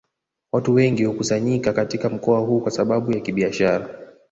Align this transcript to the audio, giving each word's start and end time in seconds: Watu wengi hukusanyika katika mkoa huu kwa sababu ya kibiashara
Watu 0.51 0.73
wengi 0.73 1.05
hukusanyika 1.05 1.73
katika 1.73 2.09
mkoa 2.09 2.39
huu 2.39 2.59
kwa 2.61 2.71
sababu 2.71 3.11
ya 3.11 3.19
kibiashara 3.19 4.09